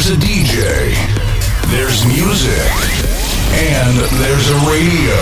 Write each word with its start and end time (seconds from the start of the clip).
There's 0.00 0.16
a 0.16 0.24
DJ, 0.26 0.96
there's 1.68 2.00
music, 2.06 2.72
and 3.52 3.98
there's 4.16 4.48
a 4.48 4.56
radio. 4.64 5.20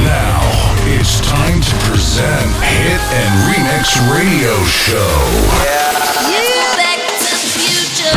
Now 0.00 0.40
it's 0.88 1.20
time 1.20 1.60
to 1.60 1.76
present 1.84 2.48
Hit 2.64 3.04
and 3.12 3.32
Remix 3.44 4.00
Radio 4.16 4.56
Show. 4.64 4.96
Yeah. 5.60 5.92
yeah. 6.32 6.72
Back 6.80 7.04
to 7.20 7.20
the 7.20 7.36
future. 7.52 8.16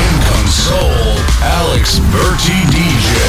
In 0.00 0.14
console, 0.32 1.20
Alex 1.44 2.00
Berti 2.08 2.64
DJ. 2.72 3.20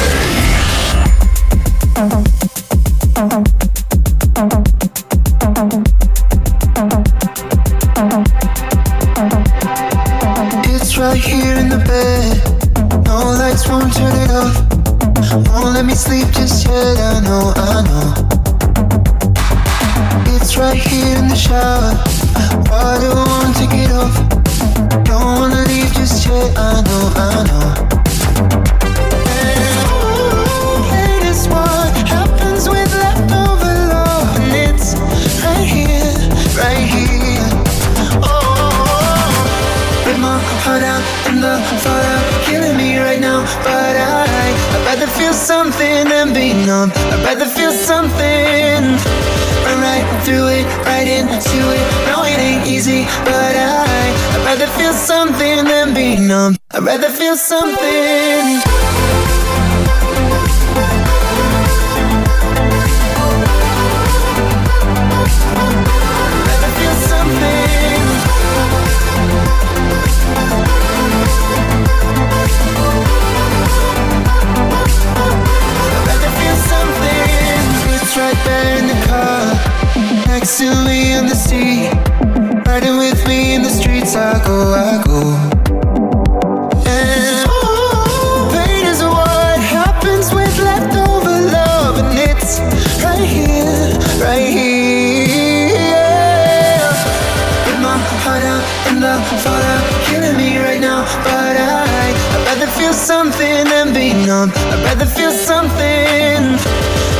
numb 104.25 104.51
I'd 104.55 104.83
rather 104.83 105.05
feel 105.05 105.31
something 105.31 106.41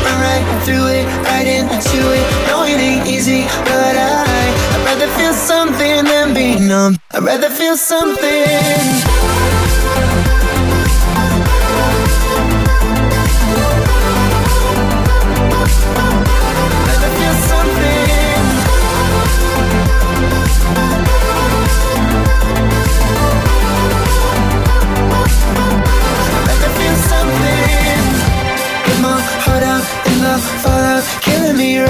Run 0.06 0.22
right 0.22 0.46
through 0.66 0.88
it, 0.88 1.06
right 1.26 1.48
into 1.48 2.00
it. 2.14 2.26
No, 2.48 2.64
it 2.64 2.80
ain't 2.80 3.08
easy, 3.08 3.44
but 3.66 3.96
I 3.98 4.26
I'd 4.74 4.86
rather 4.86 5.08
feel 5.18 5.34
something 5.34 6.06
than 6.06 6.34
be 6.34 6.60
numb. 6.60 6.98
I'd 7.12 7.24
rather 7.24 7.50
feel 7.50 7.76
something 7.76 9.45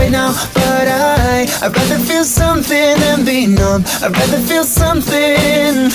right 0.06 0.12
now, 0.12 0.32
but 0.54 0.88
I 0.88 1.48
I'd 1.62 1.76
rather 1.76 2.00
feel 2.00 2.24
something 2.24 2.98
than 3.00 3.26
be 3.26 3.48
numb. 3.48 3.84
I'd 4.04 4.12
rather 4.12 4.40
feel 4.40 4.64
something. 4.64 5.90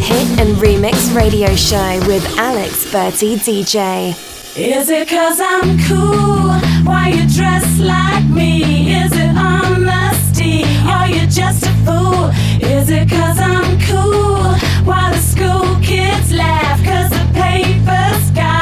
Hit 0.00 0.28
and 0.40 0.56
Remix 0.58 1.14
Radio 1.14 1.54
Show 1.56 1.98
with 2.06 2.24
Alex 2.38 2.86
Berti 2.92 3.36
DJ. 3.36 4.14
Is 4.56 4.88
it 4.88 5.08
cause 5.08 5.40
I'm 5.40 5.78
cool? 5.88 6.52
Why 6.84 7.08
you 7.08 7.26
dress 7.28 7.78
like 7.78 8.24
me? 8.28 8.94
Is 8.94 9.12
it 9.14 9.36
honesty? 9.36 10.64
Are 10.88 11.08
you 11.08 11.26
just 11.26 11.64
a 11.66 11.72
fool? 11.84 12.30
Is 12.62 12.88
it 12.90 13.08
cause 13.10 13.38
I'm 13.40 13.78
cool? 13.80 14.54
Why 14.86 15.12
the 15.12 15.18
school 15.18 15.76
kids 15.82 16.32
laugh? 16.32 16.82
Cause 16.84 17.10
the 17.10 17.24
paper's 17.34 18.30
got 18.30 18.55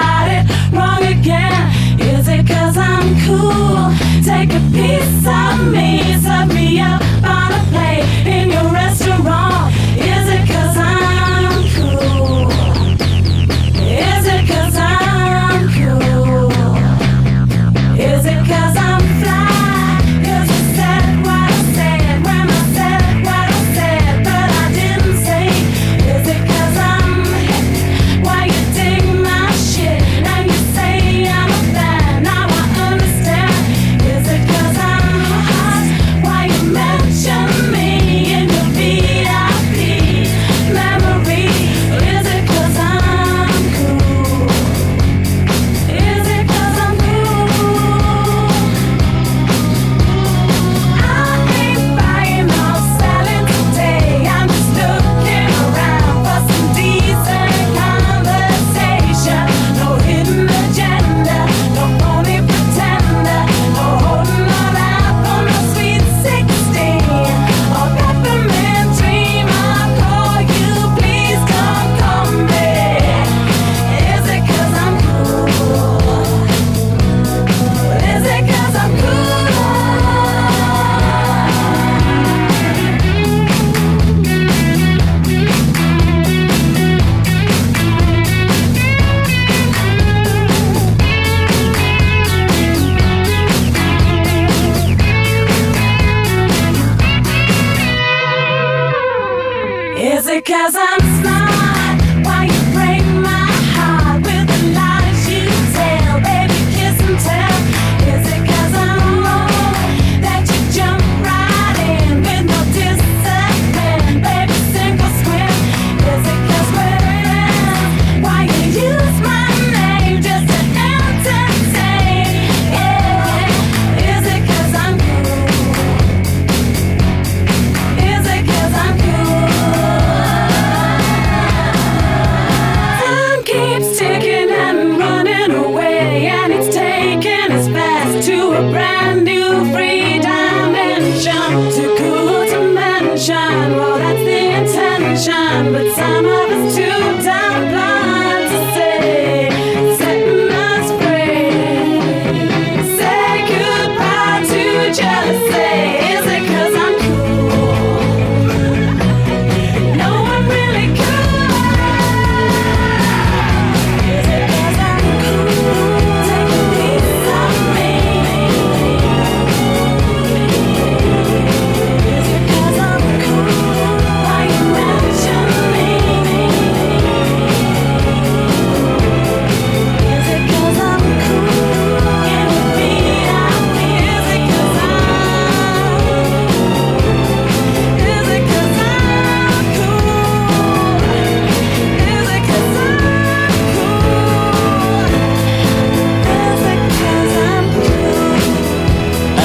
is 1.26 2.28
it 2.28 2.46
cause 2.46 2.76
I'm 2.76 3.18
cool? 3.24 3.90
Take 4.22 4.52
a 4.52 4.60
piece 4.72 5.26
of 5.26 5.72
me, 5.72 6.20
serve 6.20 6.54
me 6.54 6.80
up 6.80 7.00
on 7.24 7.50
a 7.50 7.64
plate 7.70 8.04
in 8.26 8.50
your 8.50 8.70
restaurant. 8.70 9.72
Is 9.96 10.28
it 10.28 10.46
cause 10.46 10.76
I'm 10.76 11.03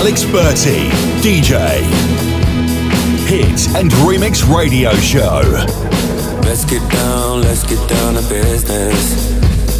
Alex 0.10 0.24
Berti, 0.26 0.90
DJ. 1.22 1.54
Hit 3.28 3.76
and 3.76 3.92
Remix 4.02 4.42
Radio 4.52 4.92
Show. 4.96 5.44
Let's 6.42 6.66
get 6.66 6.82
down, 6.92 7.44
let's 7.44 7.64
get 7.64 7.78
down 7.88 8.16
to 8.16 8.28
business. 8.28 9.30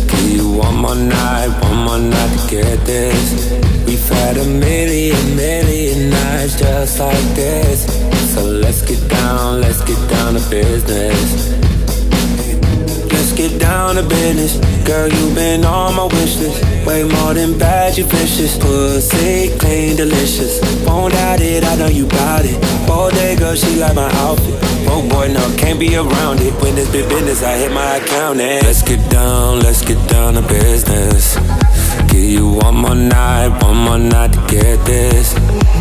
Give 0.06 0.30
you 0.30 0.52
one 0.52 0.76
more 0.76 0.94
night, 0.94 1.48
one 1.64 1.84
more 1.84 1.98
night 1.98 2.40
to 2.42 2.48
get 2.48 2.86
this. 2.86 3.52
We've 3.88 4.08
had 4.08 4.38
a 4.38 4.46
million, 4.46 5.36
million 5.36 6.12
nights 6.12 6.60
just 6.60 7.00
like 7.00 7.34
this. 7.34 7.88
So 8.32 8.44
let's 8.46 8.84
get 8.84 9.10
down, 9.10 9.62
let's 9.62 9.82
get 9.84 9.98
down 10.12 10.36
to 10.36 10.50
business. 10.52 11.69
Get 13.40 13.58
down 13.58 13.96
to 13.96 14.04
business. 14.04 14.58
Girl, 14.86 15.08
you've 15.08 15.34
been 15.34 15.64
on 15.64 15.96
my 15.96 16.04
wish 16.08 16.36
list. 16.40 16.62
Way 16.86 17.04
more 17.04 17.34
than 17.34 17.58
bad, 17.58 17.98
you 17.98 18.04
vicious. 18.04 18.58
Pussy 18.58 19.58
clean, 19.58 19.96
delicious. 19.96 20.60
Won't 20.86 21.14
doubt 21.14 21.40
it, 21.40 21.64
I 21.64 21.78
know 21.78 21.88
you 21.88 22.06
bout 22.06 22.44
it. 22.44 22.60
Bold 22.86 23.14
day, 23.14 23.38
girl, 23.38 23.56
she 23.56 23.80
like 23.80 23.96
my 23.96 24.12
outfit. 24.26 24.60
Oh 24.92 25.08
boy, 25.10 25.32
no, 25.32 25.40
can't 25.56 25.80
be 25.80 25.96
around 25.96 26.42
it. 26.42 26.52
When 26.62 26.78
it's 26.78 26.92
big 26.92 27.08
business, 27.08 27.42
I 27.42 27.56
hit 27.56 27.72
my 27.72 27.96
account 27.96 28.42
and 28.42 28.62
let's 28.66 28.84
get 28.84 29.10
down, 29.10 29.62
let's 29.62 29.86
get 29.86 30.10
down 30.10 30.34
to 30.34 30.42
business. 30.42 31.38
Give 32.12 32.30
you 32.36 32.50
one 32.50 32.76
more 32.76 32.94
night, 32.94 33.58
one 33.64 33.78
more 33.78 33.98
night 33.98 34.34
to 34.34 34.40
get 34.54 34.86
this. 34.86 35.34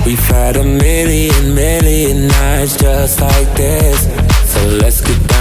We've 0.07 0.29
had 0.29 0.55
a 0.55 0.63
million, 0.63 1.57
million 1.57 2.29
nights 2.29 2.77
just 2.77 3.21
like 3.21 3.53
this. 3.57 4.07
So 4.47 4.61
let's 4.81 5.01
get 5.01 5.18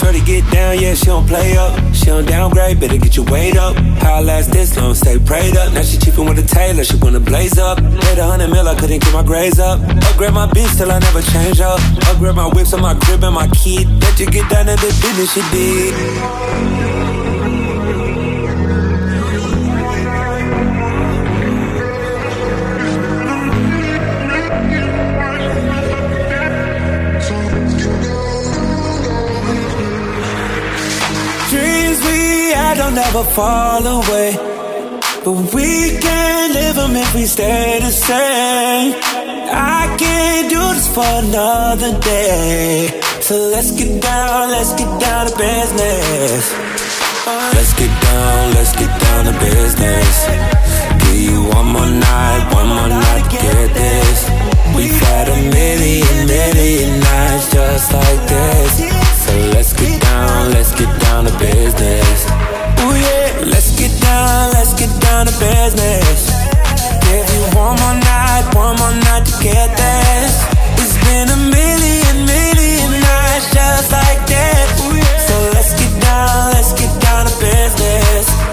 Shorty 0.00 0.20
get 0.22 0.50
down, 0.50 0.80
yeah, 0.80 0.94
she 0.94 1.06
don't 1.06 1.26
play 1.26 1.58
up. 1.58 1.76
She 1.94 2.06
don't 2.06 2.24
downgrade, 2.24 2.80
better 2.80 2.96
get 2.96 3.16
your 3.16 3.26
weight 3.26 3.56
up. 3.56 3.76
How 4.00 4.14
I 4.14 4.20
last 4.20 4.50
this 4.50 4.74
long, 4.76 4.94
stay 4.94 5.18
prayed 5.18 5.56
up. 5.58 5.74
Now 5.74 5.82
she 5.82 5.98
cheapin' 5.98 6.26
with 6.26 6.38
a 6.38 6.42
tailor, 6.42 6.84
she 6.84 6.96
wanna 6.96 7.20
blaze 7.20 7.58
up. 7.58 7.76
Paid 7.76 8.18
a 8.18 8.24
hundred 8.24 8.48
mil, 8.48 8.66
I 8.66 8.74
couldn't 8.76 9.02
get 9.02 9.12
my 9.12 9.22
grades 9.22 9.58
up. 9.58 9.78
Upgrade 10.08 10.32
my 10.32 10.46
bitch 10.46 10.74
till 10.78 10.90
I 10.90 10.98
never 11.00 11.20
change 11.20 11.60
up. 11.60 11.78
Upgrade 12.08 12.34
my 12.34 12.46
whips 12.46 12.72
on 12.72 12.80
my 12.80 12.94
crib 12.94 13.22
and 13.22 13.34
my 13.34 13.46
kid. 13.48 13.86
Let 14.00 14.18
you 14.18 14.26
get 14.26 14.48
down 14.48 14.66
to 14.66 14.76
the 14.76 14.88
business 15.02 15.34
she 15.34 15.42
did. 15.52 17.19
Had 32.70 32.78
don't 32.78 32.94
never 32.94 33.24
fall 33.36 33.84
away. 33.98 34.30
But 35.24 35.36
we 35.54 35.98
can't 35.98 36.52
live 36.54 36.76
them 36.76 36.94
if 36.96 37.14
we 37.14 37.24
stay 37.26 37.78
the 37.80 37.90
same. 37.90 38.94
I 39.52 39.82
can't 39.98 40.48
do 40.48 40.62
this 40.76 40.88
for 40.94 41.10
another 41.26 41.92
day. 42.00 43.00
So 43.20 43.34
let's 43.54 43.70
get 43.72 44.00
down, 44.00 44.50
let's 44.50 44.72
get 44.80 44.90
down 45.00 45.22
to 45.28 45.34
business. 45.36 46.44
Let's 47.56 47.72
get 47.80 47.92
down, 48.08 48.54
let's 48.54 48.72
get 48.80 48.92
down 49.04 49.22
to 49.28 49.34
business. 49.50 50.14
Give 51.02 51.20
you 51.28 51.38
one 51.58 51.68
more 51.74 51.92
night, 52.10 52.42
one 52.54 52.68
more 52.76 52.88
night 52.88 53.24
to 53.24 53.36
get 53.36 53.68
this. 53.82 54.18
We've 54.76 55.00
had 55.10 55.26
a 55.28 55.40
million, 55.58 56.16
million 56.26 57.00
nights 57.00 57.46
just 57.52 57.92
like 57.92 58.22
this. 58.34 58.72
So 59.24 59.32
let's 59.54 59.72
get 59.72 60.00
down, 60.00 60.50
let's 60.52 60.72
get 60.78 60.90
down 61.00 61.24
to 61.26 61.34
business. 61.38 62.49
Let's 62.90 63.70
get 63.78 63.92
down, 64.00 64.50
let's 64.52 64.74
get 64.74 64.90
down 65.00 65.26
to 65.26 65.32
business. 65.38 66.30
Give 67.06 67.26
you 67.34 67.42
one 67.56 67.76
more 67.78 67.94
night, 67.94 68.50
one 68.54 68.76
more 68.76 68.94
night 69.06 69.24
to 69.26 69.42
get 69.42 69.76
this. 69.76 70.32
It's 70.82 70.96
been 71.04 71.28
a 71.28 71.36
million, 71.36 72.26
million 72.26 72.90
nights 73.00 73.52
just 73.52 73.92
like 73.92 74.26
this. 74.26 74.68
So 75.28 75.34
let's 75.54 75.72
get 75.78 76.02
down, 76.02 76.52
let's 76.52 76.72
get 76.72 76.92
down 77.00 77.26
to 77.26 77.34
business. 77.38 78.49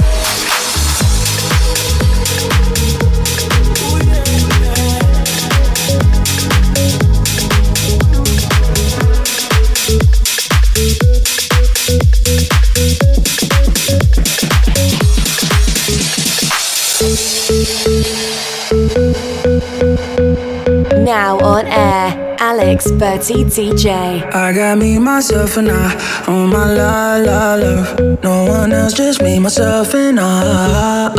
Alex 22.78 22.92
Berti 22.92 23.44
DJ. 23.44 24.22
I 24.36 24.54
got 24.54 24.78
me, 24.78 25.00
myself, 25.00 25.58
and 25.58 25.72
I 25.72 25.96
on 26.28 26.50
my 26.52 26.72
la 26.76 27.16
la 27.18 27.56
love. 27.56 28.00
No 28.24 28.46
one 28.46 28.72
else, 28.72 28.94
just 28.94 29.20
me, 29.24 29.40
myself, 29.40 29.96
and 29.96 30.20
I. 30.20 31.10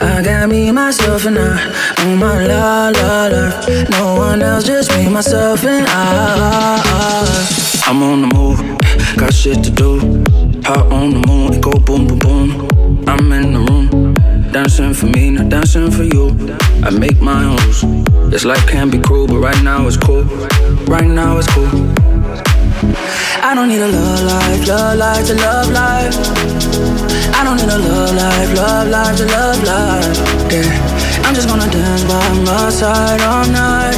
I 0.00 0.22
got 0.24 0.48
me, 0.48 0.72
myself, 0.72 1.24
and 1.24 1.38
I 1.38 2.02
on 2.02 2.18
my 2.18 2.44
la 2.46 2.88
la 2.88 3.26
love. 3.28 3.90
No 3.90 4.16
one 4.16 4.42
else, 4.42 4.64
just 4.64 4.90
me, 4.96 5.08
myself, 5.08 5.62
and 5.64 5.86
I. 5.88 6.82
I'm 7.86 8.02
on 8.02 8.22
the 8.22 8.34
move, 8.34 8.58
got 9.16 9.32
shit 9.32 9.62
to 9.62 9.70
do. 9.70 10.00
Hot 10.64 10.90
on 10.90 11.10
the 11.10 11.22
moon, 11.28 11.54
it 11.54 11.60
go 11.62 11.70
boom, 11.78 12.08
boom, 12.08 12.18
boom. 12.18 13.04
I'm 13.06 13.30
in 13.30 13.52
the 13.52 13.60
room, 13.60 14.16
dancing 14.52 14.94
for 14.94 15.06
me, 15.06 15.30
not 15.30 15.48
dancing 15.48 15.90
for 15.90 16.02
you. 16.02 16.30
I 16.82 16.90
make 16.90 17.20
my 17.20 17.44
own 17.44 17.56
rules. 17.56 18.30
This 18.30 18.44
life 18.44 18.66
can 18.66 18.90
be 18.90 18.98
cruel, 18.98 19.26
but 19.26 19.38
right 19.38 19.62
now 19.62 19.86
it's 19.86 19.96
cool. 19.96 20.24
Right 20.86 21.06
now 21.06 21.38
it's 21.38 21.48
cool. 21.52 21.68
I 23.42 23.54
don't 23.54 23.68
need 23.68 23.80
a 23.80 23.88
love 23.88 24.22
life, 24.24 24.68
love 24.68 24.98
life 24.98 25.26
to 25.26 25.34
love 25.34 25.70
life. 25.70 26.14
I 27.34 27.44
don't 27.44 27.56
need 27.56 27.68
a 27.68 27.78
love 27.78 28.14
life, 28.14 28.54
love 28.56 28.88
life 28.88 29.16
to 29.18 29.26
love 29.26 29.62
life. 29.62 30.18
Yeah, 30.52 31.22
I'm 31.24 31.34
just 31.34 31.48
gonna 31.48 31.70
dance 31.70 32.04
by 32.04 32.28
my 32.44 32.70
side 32.70 33.20
all 33.22 33.46
night. 33.46 33.96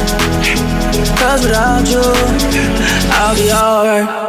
Cause 1.17 1.43
without 1.43 1.87
you, 1.87 2.01
I'll 3.11 3.35
be 3.35 3.51
alright. 3.51 4.28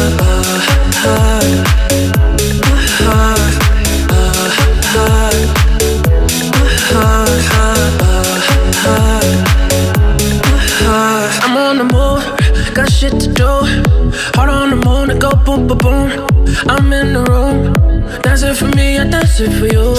for 18.61 18.75
me, 18.77 18.99
I 18.99 19.05
dance 19.09 19.39
it 19.39 19.51
for 19.57 19.65
you. 19.65 19.97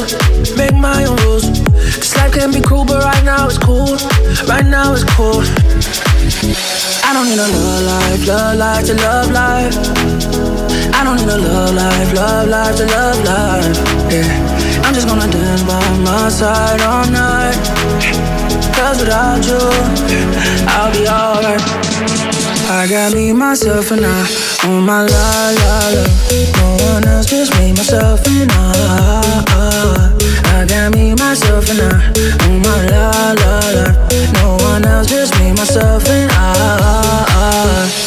Make 0.56 0.74
my 0.74 1.04
own 1.04 1.16
rules. 1.26 1.46
This 1.98 2.14
life 2.16 2.32
can 2.32 2.52
be 2.52 2.60
cruel, 2.60 2.84
but 2.84 3.02
right 3.02 3.24
now 3.24 3.46
it's 3.46 3.58
cool. 3.58 3.96
Right 4.46 4.66
now 4.66 4.94
it's 4.94 5.04
cool. 5.14 5.42
I 7.06 7.10
don't 7.14 7.26
need 7.26 7.42
a 7.42 7.48
love 7.58 7.82
life, 7.92 8.22
love 8.26 8.56
life 8.64 8.84
to 8.86 8.94
love 8.94 9.30
life. 9.32 9.76
I 10.94 11.00
don't 11.04 11.18
need 11.18 11.28
a 11.28 11.38
love 11.38 11.74
life, 11.74 12.12
love 12.14 12.48
life 12.48 12.76
to 12.76 12.86
love 12.86 13.18
life. 13.26 13.76
Yeah, 14.14 14.30
I'm 14.84 14.94
just 14.94 15.08
gonna 15.08 15.30
dance 15.30 15.62
by 15.62 15.82
my 16.06 16.28
side 16.28 16.80
all 16.82 17.06
night. 17.10 17.58
Cause 18.76 19.00
without 19.00 19.42
you, 19.44 19.62
I'll 20.74 20.92
be 20.92 21.08
alright. 21.08 21.91
I 22.74 22.88
got 22.88 23.12
me, 23.12 23.34
myself, 23.34 23.90
and 23.90 24.00
I 24.04 24.26
on 24.64 24.86
my 24.86 25.02
la 25.02 25.50
la 25.60 25.78
la. 25.94 26.04
No 26.56 26.76
one 26.92 27.06
else, 27.06 27.26
just 27.26 27.52
me, 27.58 27.70
myself, 27.72 28.26
and 28.26 28.50
I. 28.50 30.16
I 30.46 30.66
got 30.66 30.94
me, 30.94 31.14
myself, 31.14 31.68
and 31.68 31.80
I 31.80 31.92
on 32.46 32.62
my 32.62 32.86
la 32.86 33.34
la 33.42 33.60
la. 33.76 33.86
No 34.32 34.56
one 34.64 34.86
else, 34.86 35.08
just 35.08 35.38
me, 35.38 35.52
myself, 35.52 36.08
and 36.08 36.32
I. 36.32 38.01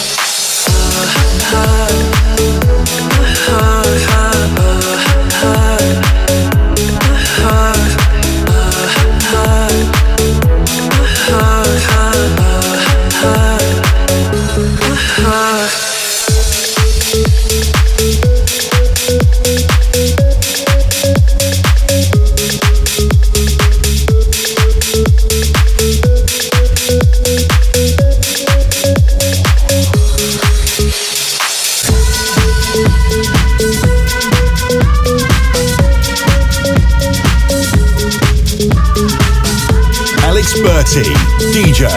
DJ. 41.04 41.90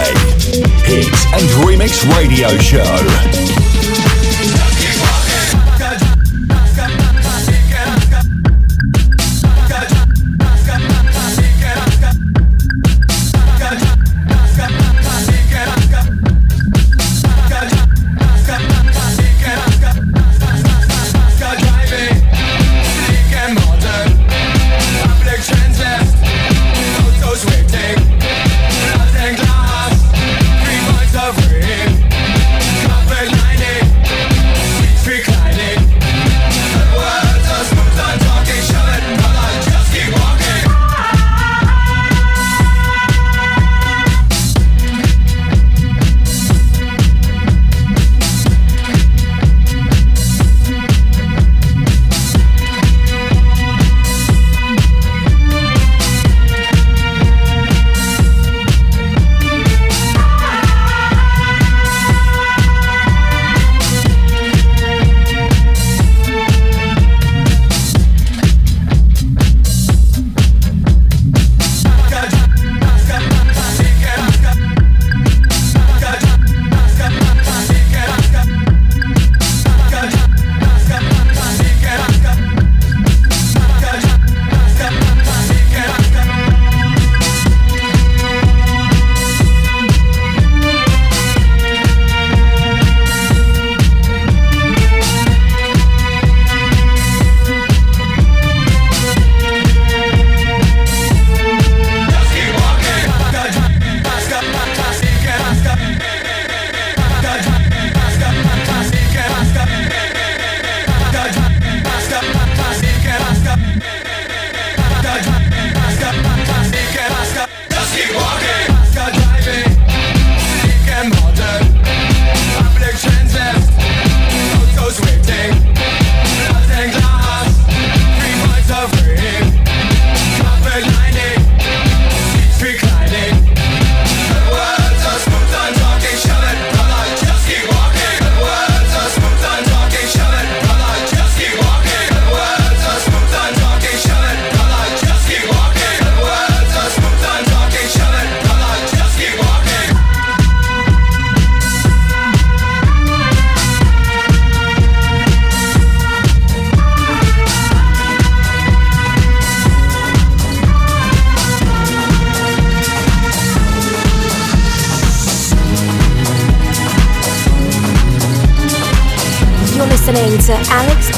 Hits 0.85 1.25
and 1.33 1.49
Remix 1.63 2.03
Radio 2.17 2.49
Show. 2.59 3.58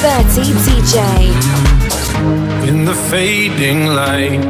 Berti 0.02 0.45
DJ. 0.64 0.97
In 2.66 2.87
the 2.87 2.95
fading 2.95 3.88
light, 3.88 4.40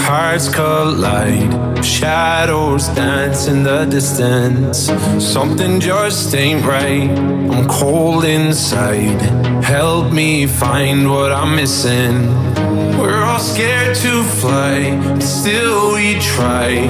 hearts 0.00 0.48
collide. 0.48 1.84
Shadows 1.84 2.88
dance 2.88 3.46
in 3.46 3.62
the 3.62 3.84
distance. 3.84 4.90
Something 5.20 5.78
just 5.78 6.34
ain't 6.34 6.66
right. 6.66 7.08
I'm 7.08 7.68
cold 7.68 8.24
inside. 8.24 9.20
Help 9.62 10.12
me 10.12 10.48
find 10.48 11.08
what 11.08 11.30
I'm 11.30 11.54
missing. 11.54 12.26
We're 12.98 13.22
all 13.22 13.38
scared 13.38 13.94
to 13.98 14.24
fly, 14.24 14.90
but 15.14 15.22
still 15.22 15.94
we 15.94 16.18
try. 16.18 16.82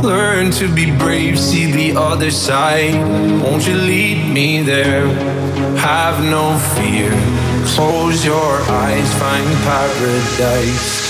Learn 0.00 0.52
to 0.52 0.72
be 0.72 0.96
brave, 0.96 1.40
see 1.40 1.72
the 1.72 1.98
other 1.98 2.30
side. 2.30 2.94
Won't 3.42 3.66
you 3.66 3.74
lead 3.74 4.32
me 4.32 4.62
there? 4.62 5.08
Have 5.78 6.22
no 6.22 6.56
fear. 6.76 7.10
Close 7.66 8.24
your 8.24 8.60
eyes, 8.70 9.12
find 9.14 9.50
paradise. 9.64 11.03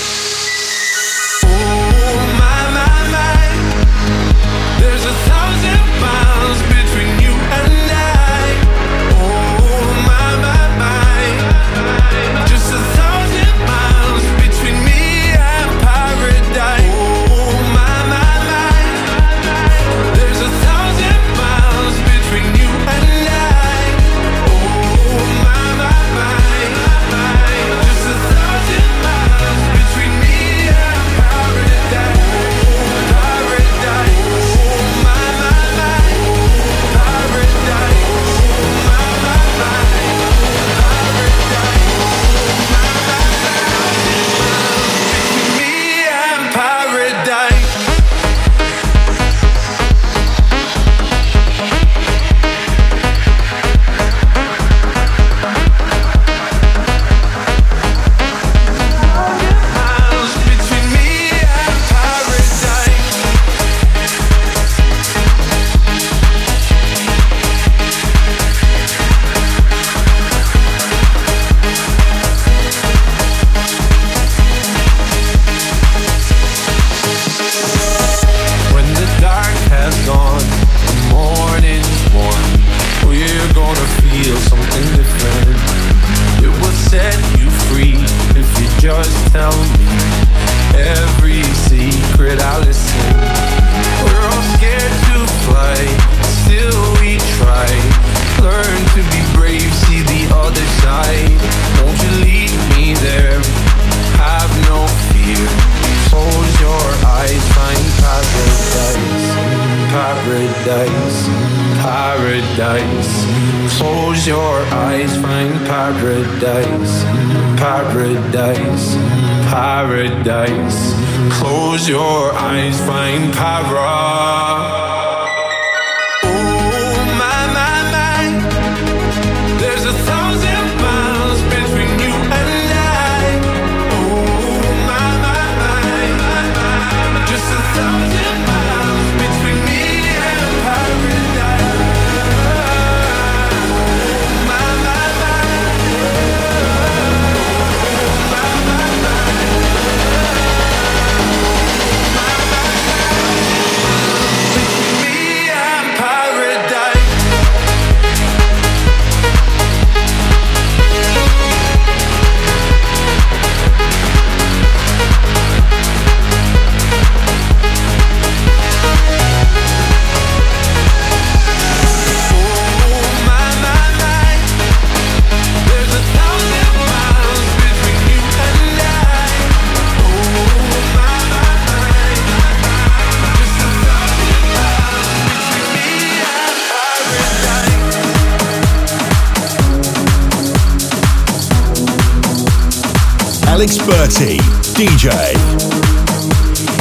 Alex 193.65 193.79
Berti, 193.79 194.37
DJ. 194.75 195.09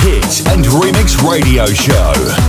Hit 0.02 0.46
and 0.48 0.66
Remix 0.66 1.16
Radio 1.26 1.64
Show. 1.64 2.43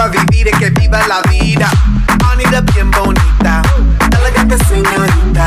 pa' 0.00 0.08
vivir 0.08 0.48
es 0.48 0.58
que 0.58 0.70
viva 0.70 1.06
la 1.06 1.20
vida. 1.30 1.68
Anita 2.32 2.62
bien 2.72 2.90
bonita, 2.90 3.60
elegante 4.18 4.56
señorita. 4.64 5.44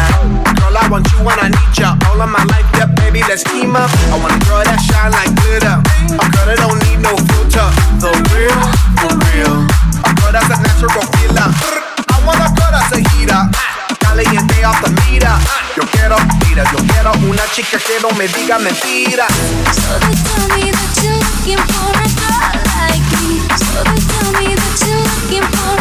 Girl, 0.57 0.77
I 0.77 0.87
want 0.89 1.07
you 1.11 1.25
when 1.25 1.39
I 1.39 1.49
need 1.49 1.73
ya. 1.73 1.97
All 2.09 2.21
of 2.21 2.29
my 2.29 2.43
life, 2.45 2.69
yeah, 2.77 2.85
baby, 2.85 3.23
let's 3.27 3.43
team 3.43 3.75
up. 3.75 3.89
I 4.11 4.19
want 4.21 4.35
a 4.35 4.45
girl 4.45 4.63
that 4.63 4.79
shine 4.79 5.11
like 5.11 5.33
glitter. 5.41 5.81
A 6.21 6.25
girl 6.29 6.45
that 6.45 6.57
don't 6.61 6.77
need 6.85 7.01
no 7.01 7.17
filter. 7.17 7.65
The 7.97 8.11
real, 8.29 8.61
the 9.01 9.09
real. 9.25 9.65
A 10.05 10.11
girl 10.21 10.31
that's 10.31 10.53
a 10.53 10.57
natural 10.61 11.01
killer. 11.17 11.49
I 12.13 12.17
want 12.21 12.37
a 12.37 12.49
girl 12.53 12.69
that's 12.69 12.93
a 12.93 13.01
heater. 13.09 13.49
Caliente 14.05 14.63
off 14.65 14.77
the 14.85 14.91
meter. 15.01 15.33
Yo 15.75 15.81
quiero, 15.89 16.17
mira, 16.45 16.63
yo 16.69 16.77
quiero 16.93 17.11
una 17.25 17.41
chica 17.55 17.79
que 17.79 17.97
no 18.03 18.11
me 18.11 18.27
diga 18.27 18.59
mentiras. 18.59 19.33
So 19.73 19.97
they 19.97 20.13
tell 20.13 20.45
me 20.53 20.69
that 20.69 20.93
you're 21.01 21.17
looking 21.17 21.61
for 21.73 21.89
a 21.89 22.05
girl 22.21 22.53
like 22.77 23.01
me. 23.17 23.41
So 23.57 23.81
they 23.81 23.99
tell 24.05 24.31
me. 24.37 24.42
still 24.75 24.97
looking 24.99 25.43
for. 25.51 25.72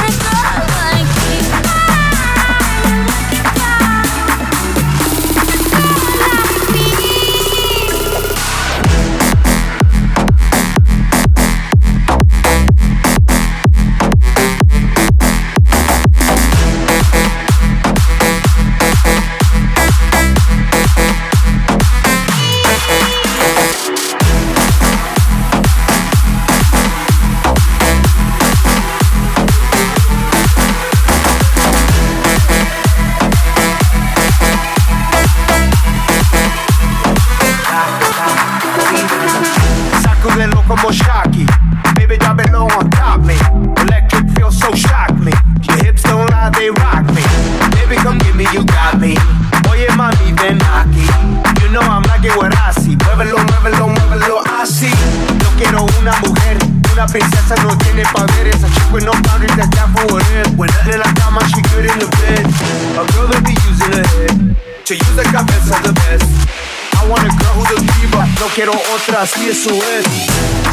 quiero 68.55 68.73
otras 68.95 69.33
y 69.39 69.49
eso 69.49 69.71
es. 69.71 70.05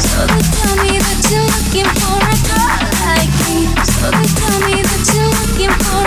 So 0.02 0.26
they 0.26 0.42
tell 0.42 0.76
me 0.84 0.98
that 0.98 1.30
you're 1.30 1.44
looking 1.44 1.88
for 2.00 2.18
a 2.18 2.36
girl 2.48 2.80
like 3.06 3.32
me. 3.48 3.68
So 3.84 4.10
they 4.10 4.28
tell 4.40 4.60
me 4.68 4.82
that 4.82 5.02
you're 5.14 5.32
looking 5.40 5.72
for 5.84 5.99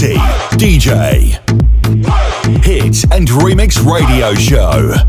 DJ. 0.00 1.40
Hit 2.64 3.04
and 3.12 3.26
Remix 3.26 3.84
Radio 3.84 4.32
Show. 4.34 5.07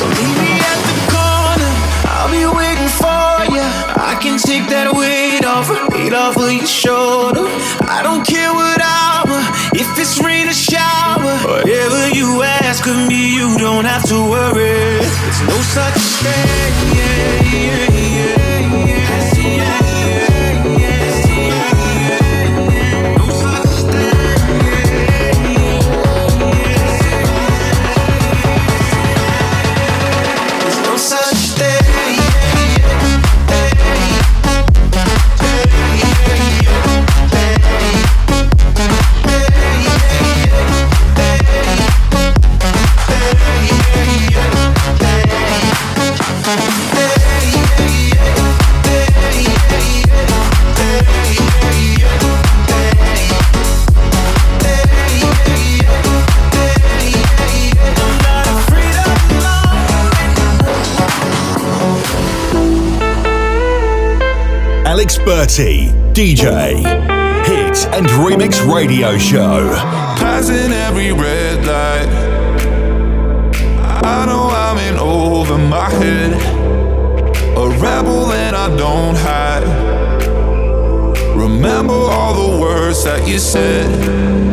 So 0.00 0.06
leave 0.06 0.16
me 0.16 0.52
at 0.56 0.80
the 0.88 0.96
corner, 1.12 1.72
I'll 2.08 2.30
be 2.32 2.46
waiting 2.56 2.88
for 2.88 3.52
you. 3.52 3.60
I 3.60 4.18
can 4.18 4.38
take 4.38 4.66
that 4.70 4.94
weight 4.96 5.44
off, 5.44 5.68
weight 5.92 6.14
off 6.14 6.38
of 6.38 6.50
your 6.50 6.64
shoulders. 6.64 7.19
Berti, 65.40 65.88
DJ, 66.12 66.76
Hit 67.46 67.86
and 67.94 68.06
Remix 68.20 68.60
Radio 68.70 69.16
Show. 69.16 69.70
Passing 70.18 70.70
every 70.70 71.12
red 71.12 71.64
light. 71.64 72.10
I 74.04 74.26
know 74.26 74.50
I'm 74.50 74.76
in 74.76 74.98
over 74.98 75.56
my 75.56 75.88
head. 75.88 76.34
A 77.56 77.70
rebel 77.80 78.26
that 78.26 78.52
I 78.52 78.68
don't 78.76 79.16
hide. 79.16 79.64
Remember 81.34 81.94
all 81.94 82.34
the 82.34 82.60
words 82.60 83.02
that 83.04 83.26
you 83.26 83.38
said. 83.38 84.49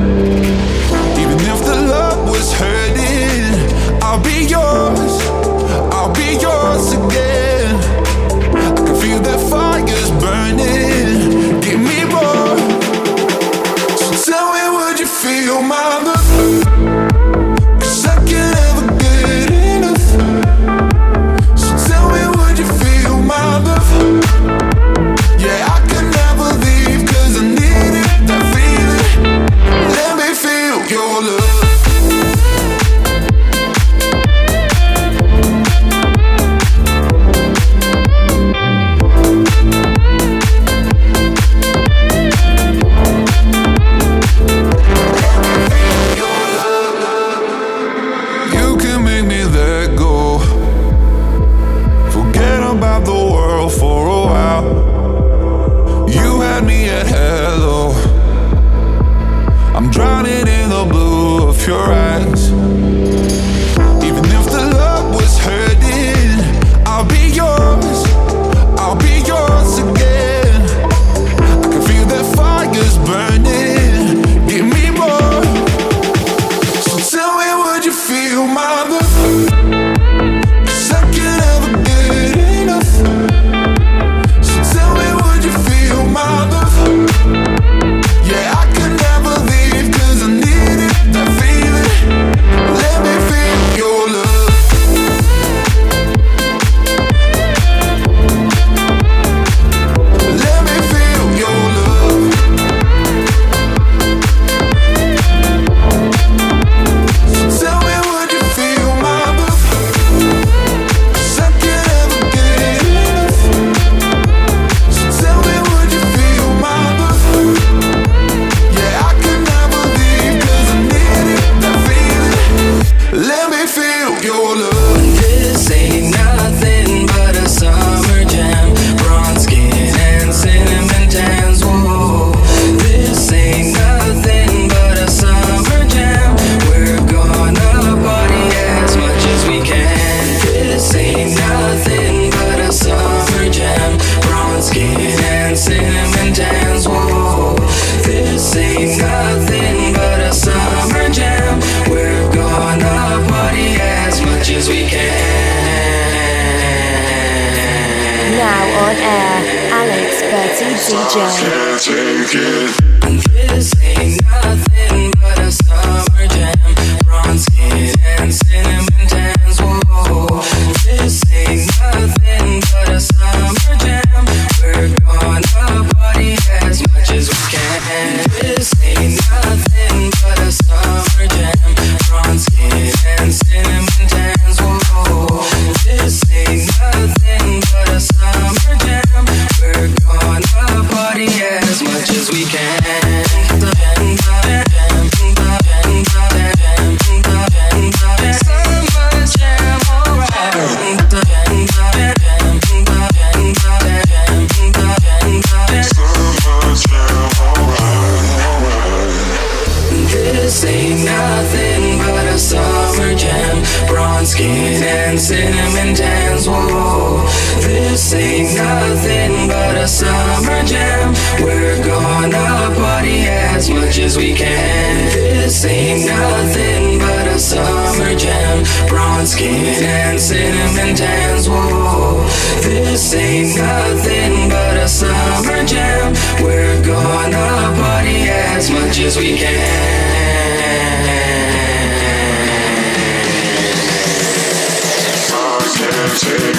Can. 246.20 246.57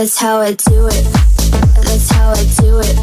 That's 0.00 0.18
how 0.18 0.38
I 0.38 0.52
do 0.54 0.86
it. 0.86 1.04
That's 1.84 2.10
how 2.10 2.30
I 2.30 2.44
do 2.58 2.78
it. 2.78 2.99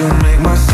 You 0.00 0.08
make 0.22 0.40
my 0.40 0.69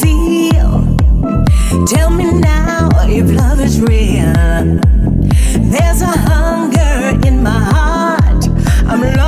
feel. 0.00 0.96
Tell 1.86 2.10
me 2.10 2.32
now 2.32 2.88
if 3.08 3.30
love 3.30 3.60
is 3.60 3.80
real. 3.80 4.80
There's 5.72 6.02
a 6.02 6.14
hunger 6.28 7.26
in 7.26 7.42
my 7.42 7.50
heart. 7.50 8.48
I'm 8.86 9.02
lost. 9.16 9.25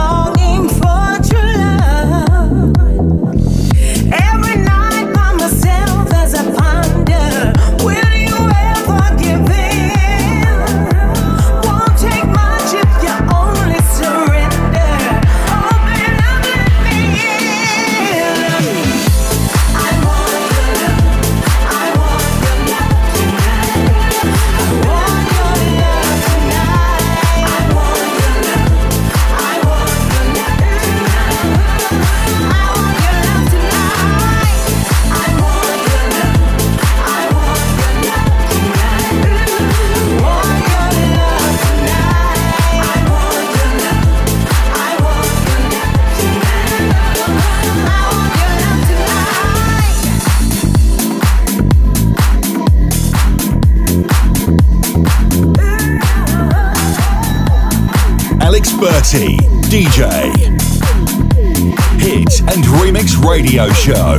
Radio 63.38 63.68
Show. 63.68 64.16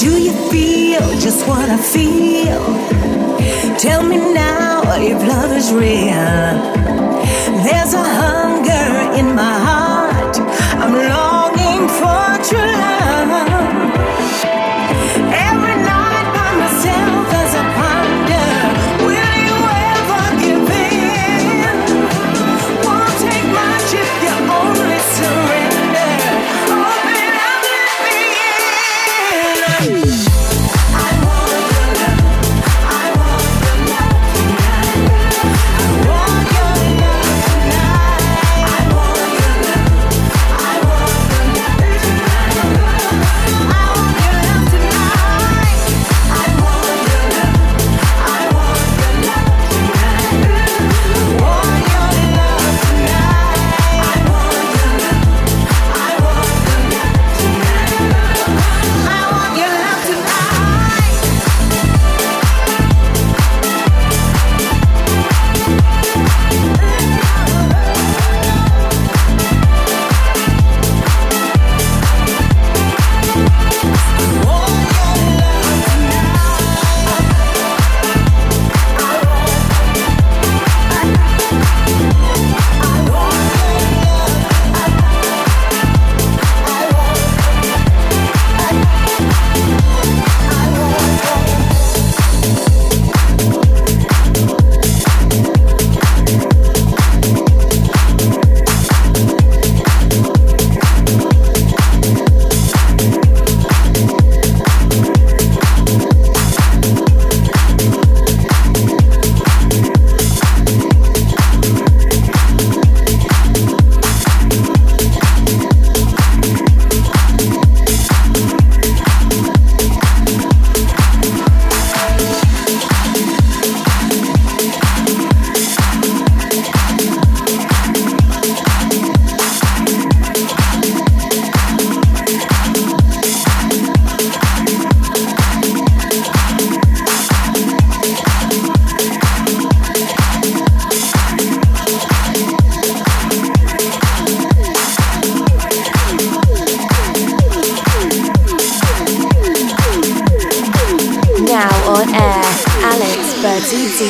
Do 0.00 0.10
you 0.20 0.32
feel 0.50 1.06
just 1.20 1.46
what 1.46 1.68
I 1.70 1.76
feel? 1.76 2.60
Tell 3.78 4.02
me 4.02 4.16
now 4.34 4.82
if 4.96 5.20
love 5.22 5.52
is 5.52 5.72
real. 5.72 6.54
There's 7.66 7.94
a 7.94 8.06
hunger 8.22 9.16
in 9.20 9.32
my 9.32 9.54
heart 9.64 9.67
Hey! 29.80 30.37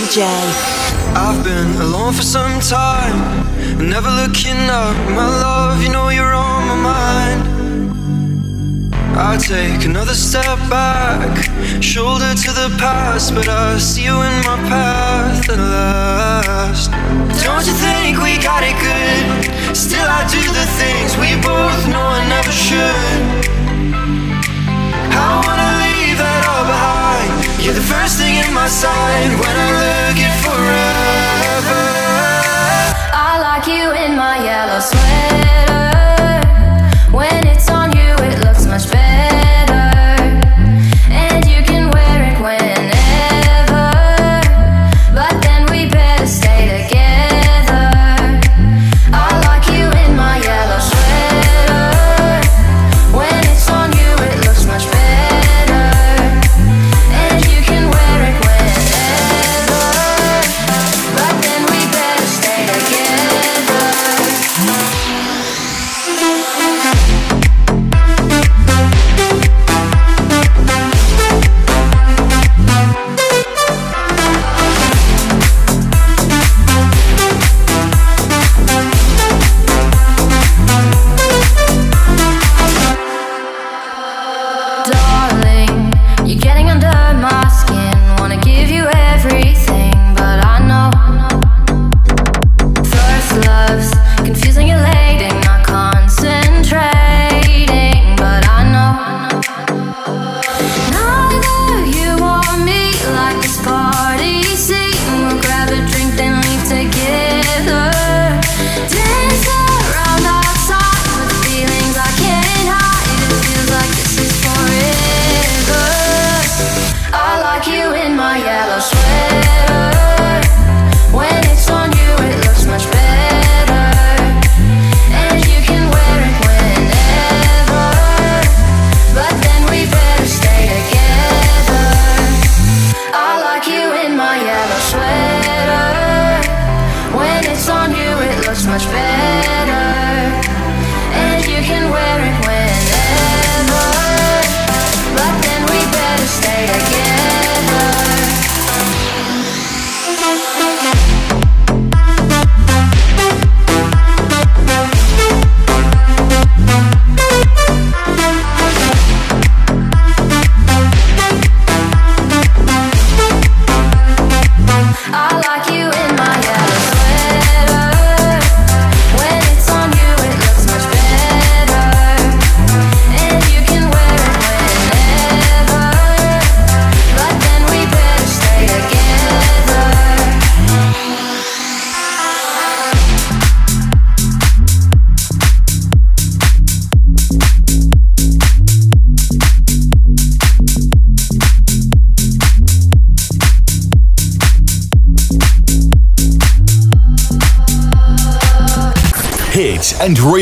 DJ. 0.09 0.24
I've 1.14 1.44
been 1.44 1.70
alone 1.82 2.14
for 2.14 2.22
some 2.22 2.61
time, 2.61 3.44
never 3.76 4.09
looking 4.09 4.56
up. 4.70 4.96
My 5.12 5.26
love, 5.26 5.82
you 5.82 5.90
know 5.90 6.09
you're 6.09 6.32
on 6.32 6.66
my 6.66 6.76
mind. 6.92 7.40
I 9.18 9.36
take 9.36 9.84
another 9.84 10.14
step 10.14 10.59
back, 10.70 11.28
shoulder 11.82 12.32
to 12.34 12.50
the 12.52 12.74
past, 12.78 13.34
but 13.34 13.48
I 13.48 13.76
see 13.76 14.04
you 14.04 14.14
in 14.14 14.36
my 14.48 14.56
path 14.72 15.50
at 15.50 15.59
last. 15.59 16.90
Don't 17.44 17.66
you 17.66 17.74
think 17.74 18.16
we 18.22 18.38
got 18.42 18.62
it 18.64 18.76
good? 18.80 19.76
Still, 19.76 20.09
I 20.09 20.24
do 20.32 20.40
the 20.40 20.66
things 20.80 21.18
we 21.18 21.36
both 21.42 21.86
know 21.92 22.00
I 22.00 22.26
never 22.28 22.50
should. 22.50 23.67
You're 27.68 27.74
the 27.74 27.82
first 27.82 28.16
thing 28.16 28.34
in 28.36 28.54
my 28.54 28.66
sight 28.66 29.28
when 29.28 29.54
I 29.66 29.68
look 29.82 30.16
at 30.24 30.34
forever. 30.40 31.82
I 33.12 33.38
like 33.42 33.66
you 33.66 33.92
in 33.92 34.16
my 34.16 34.42
yellow 34.42 34.80
sweater. 34.80 35.88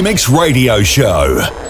Remix 0.07 0.29
Radio 0.29 0.85
Show. 0.85 1.66